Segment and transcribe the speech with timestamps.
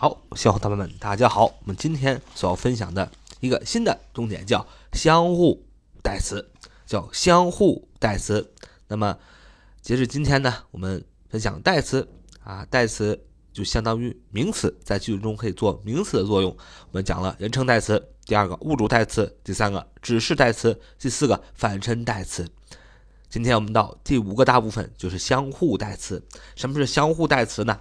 [0.00, 1.46] 好，小伙伴们，大家好。
[1.46, 5.60] 我们今天所要分享的一个新的重点叫相互
[6.04, 6.52] 代词，
[6.86, 8.48] 叫相互代词。
[8.86, 9.18] 那么，
[9.82, 12.08] 截至今天呢，我们分享代词
[12.44, 13.20] 啊，代词
[13.52, 16.52] 就相当于名词，在句子中可以做名词的作用。
[16.52, 22.48] 我们讲了人称代词，第二个物主代词，第三个指示代词，第四个反身代词。
[23.28, 26.24] 今天我们到第五个大部分，就是相互代词。
[26.54, 27.80] 什么是相互代词呢？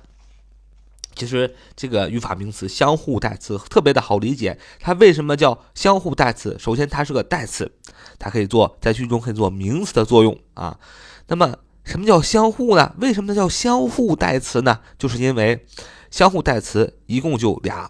[1.17, 6.55] 其实这个语法名词相互代词特别的好理解，它为什么叫相互代词？
[6.59, 7.71] 首先，它是个代词，
[8.19, 10.79] 它可以做在句中可以做名词的作用啊。
[11.27, 12.93] 那么，什么叫相互呢？
[12.99, 14.79] 为什么它叫相互代词呢？
[14.99, 15.65] 就是因为
[16.11, 17.89] 相互代词一共就俩，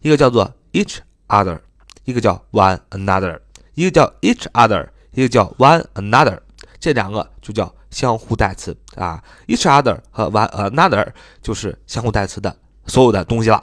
[0.00, 0.96] 一个叫做 each
[1.28, 1.60] other，
[2.04, 3.38] 一个叫 one another，
[3.74, 6.40] 一个叫 each other，一个叫 one another，
[6.80, 7.72] 这两个就叫。
[7.90, 11.06] 相互代词啊，each other 和 one another
[11.42, 12.54] 就是相互代词的
[12.86, 13.60] 所有的东西了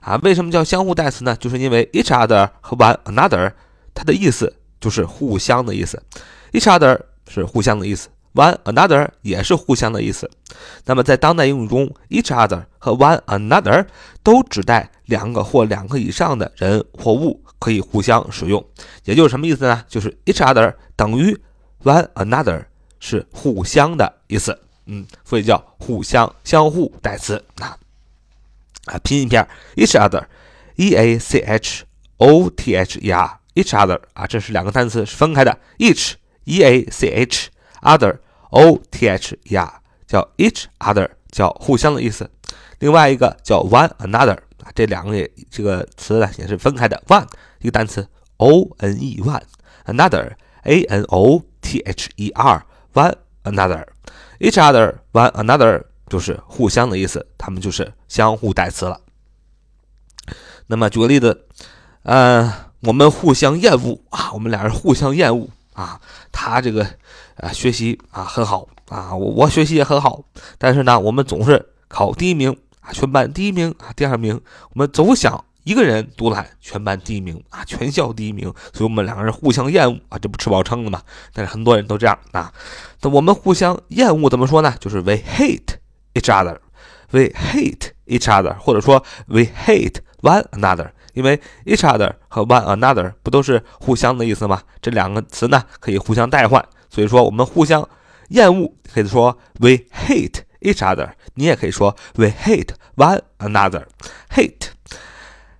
[0.00, 0.16] 啊。
[0.22, 1.36] 为什么叫相互代词呢？
[1.36, 3.52] 就是因为 each other 和 one another
[3.92, 6.02] 它的意思就是互相的意思
[6.52, 10.30] ，each other 是互相的意思，one another 也是互相的意思。
[10.84, 13.86] 那么在当代英语中，each other 和 one another
[14.22, 18.64] 都指代两个或两个以上的人或物可以互相使用。
[19.04, 19.84] 也就是什么意思呢？
[19.88, 21.38] 就是 each other 等于
[21.82, 22.64] one another。
[23.06, 27.76] 是互相的意思，嗯，所以叫互相、相互代词啊。
[28.86, 29.46] 啊，拼音片
[29.76, 31.84] each other，e a c h
[32.16, 40.64] o t h e r，each other 啊，这是两个单词是分开的，each，e a c h，other，o t h e r，叫 each
[40.78, 42.30] other，叫互相的意思。
[42.78, 47.26] 另外一个叫 one another 啊，这两个也这个词呢也是分开的，one
[47.60, 48.08] 一个单词
[48.38, 52.64] o n e one，another a n o t h e r。
[52.94, 53.84] One another,
[54.38, 59.00] each other, one another 就是互相的意思，他们就是相互代词了。
[60.68, 61.46] 那么举个例子，
[62.04, 66.00] 呃，我们互相厌恶啊，我们俩人互相厌恶啊。
[66.30, 66.86] 他这个
[67.36, 70.22] 呃学习啊很好啊，我我学习也很好，
[70.56, 74.40] 但是呢，我们总是考第一名啊，全班第一名啊，第二名，
[74.70, 75.44] 我们总想。
[75.64, 81.02] 一个人独揽全班第一名啊，全校第一名，所以我们两个人互相厌恶啊，这不吃饱撑的吗？
[81.32, 82.52] 但是很多人都这样啊。
[83.00, 84.74] 那我们互相厌恶怎么说呢？
[84.78, 85.76] 就是 we hate
[86.12, 90.90] each other，we hate each other，或者说 we hate one another。
[91.14, 94.62] 因为 each other 和 one another 不都是互相的意思吗？
[94.82, 97.88] 这两个词呢可以互相代换，所以说我们互相
[98.28, 104.73] 厌恶可以说 we hate each other，你也可以说 we hate one another，hate。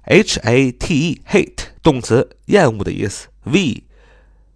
[0.06, 3.82] H A T E hate 动词厌恶的意思，we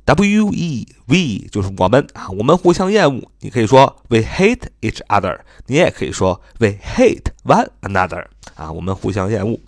[0.05, 3.31] W E v 就是我们啊，我们互相厌恶。
[3.41, 8.27] 你可以说 we hate each other，你也可以说 we hate one another
[8.57, 9.59] 啊，我们互相厌恶。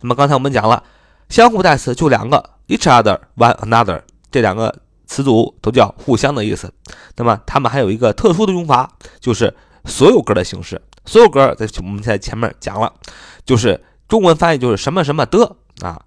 [0.00, 0.84] 那么刚才我们讲了，
[1.28, 6.72] 相互代词就两个，each other one another 这两个词组都叫互相的意思。
[7.16, 8.88] 那么它们还有一个特殊的用法，
[9.20, 9.52] 就是
[9.84, 10.80] 所有格的形式。
[11.04, 12.92] 所有格在我们在前面讲了，
[13.44, 13.84] 就是。
[14.08, 16.00] 中文翻译就是什么什么的啊，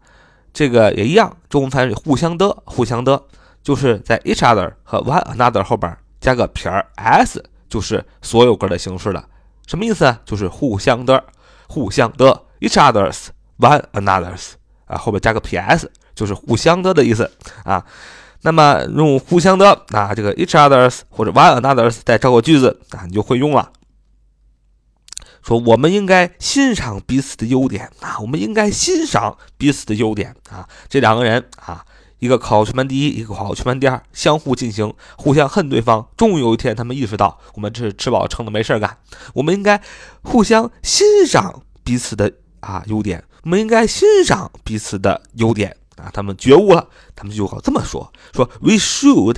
[0.51, 1.37] 这个也一样。
[1.47, 3.21] 中文翻译互相的，互相的，
[3.63, 9.25] 就是在 each other 和 one another 后边加个撇儿 s，就是所有格的形式了。
[9.67, 10.17] 什么意思？
[10.25, 11.23] 就是互相的，
[11.67, 13.27] 互相的 each others
[13.59, 14.53] one another's
[14.85, 15.85] 啊，后边加个 ps，
[16.15, 17.29] 就是互相的的意思
[17.63, 17.85] 啊。
[18.41, 23.71] 那么用互相的啊，这个 each others 或者 one another's 再造个句子啊，你就会用了。
[25.43, 30.67] 说我们应该欣赏彼此的优点啊，我们应该欣赏彼此的优点啊。
[30.87, 31.83] 这两个人啊，
[32.19, 36.07] 一个考全班第一，一个考全班第二，相互进行，互相恨对方。
[36.15, 38.97] 终于有一天，他们意识到，我们这是吃饱撑的没事干，
[39.33, 39.81] 我们应该
[40.21, 46.11] 互相欣赏彼此的啊优点，我们应该欣赏彼此的优点啊。
[46.13, 49.37] 他们觉悟了，他们就好这么说：说 We should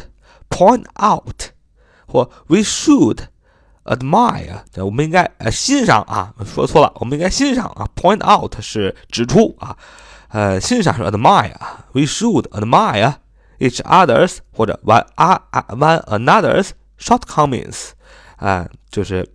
[0.49, 1.51] point out，
[2.05, 3.27] 或 We should。
[3.84, 7.88] admire，我们应该呃欣赏啊，说错了，我们应该欣赏啊。
[7.96, 9.76] point out 是指出啊，
[10.28, 11.86] 呃，欣赏是 admire 啊。
[11.92, 13.14] We should admire
[13.58, 17.90] each other's 或者 one one another's shortcomings
[18.36, 19.32] 啊，就是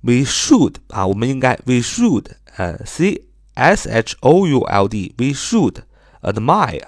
[0.00, 3.24] we should 啊，我们应该 we should 呃 c
[3.54, 5.76] s h o u l d we should
[6.22, 6.82] admire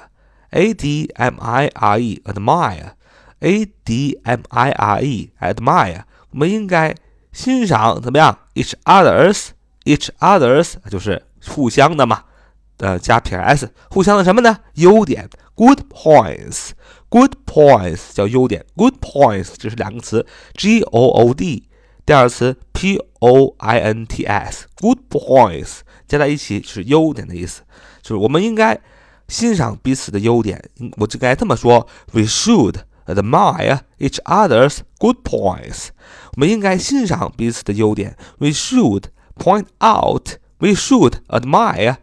[0.51, 2.93] a d m i r e admire
[3.41, 6.95] admire admire，我们应该
[7.33, 8.39] 欣赏怎么样？
[8.55, 12.25] each others，each others 就是互相的嘛，
[12.79, 14.61] 呃，加撇 s，互相的什么呢？
[14.75, 21.69] 优点，good points，good points 叫优点，good points 这是两个词，g o o d，
[22.07, 27.63] 第二词 p o i n t s，good points 加在一起是优点的意思，
[28.03, 28.79] 就是我们应该
[29.29, 30.63] 欣赏彼此的优点。
[30.99, 32.77] 我就该这么说：We should
[33.14, 35.90] Admire each other's good points。
[36.36, 38.16] 我们应该欣赏彼此的优点。
[38.38, 40.38] We should point out.
[40.60, 41.98] We should admire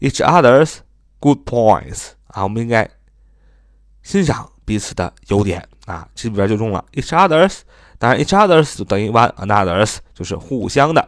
[0.00, 0.78] each other's
[1.18, 2.10] good points.
[2.28, 2.90] 啊，我们应该
[4.02, 7.60] 欣赏彼此的优点啊，这里边就中了 each others。
[7.98, 11.06] 当然，each others 就等于 one another's，就是互相的。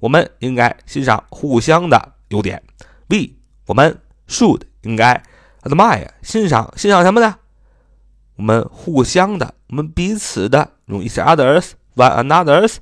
[0.00, 2.62] 我们应该欣赏互相的优点。
[3.08, 3.34] We
[3.66, 5.22] 我们 should 应该
[5.62, 7.36] admire 欣赏欣赏什么呢？
[8.36, 12.76] 我们互相的，我们彼此的，用 each others one another's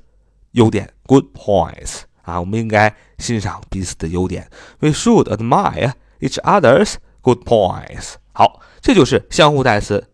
[0.51, 4.49] 优点 good points 啊，我们应该欣赏彼此的优点。
[4.79, 8.13] We should admire each other's good points。
[8.33, 10.07] 好，这就是相互代词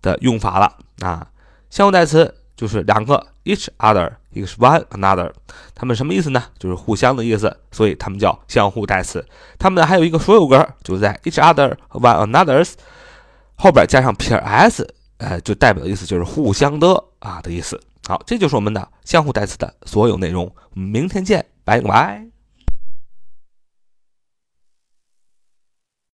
[0.00, 1.28] 的用法了啊，
[1.70, 2.34] 相互代词。
[2.54, 5.32] 就是两个 each other，一个是 one another，
[5.74, 6.44] 它们什么意思呢？
[6.58, 9.26] 就是互相的意思，所以它们叫相互代词。
[9.58, 12.74] 它们呢还有一个所有格，就在 each other 和 one another's
[13.62, 14.84] 后边加上撇 s，
[15.18, 16.88] 呃，就代表的意思就是互相的
[17.20, 17.80] 啊的意思。
[18.08, 20.52] 好，这就是我们的相互代词的所有内容。
[20.74, 22.31] 我们明天见，拜拜。